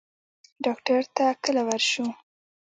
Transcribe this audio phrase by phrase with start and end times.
[0.65, 2.05] ډاکټر ته کله ورشو؟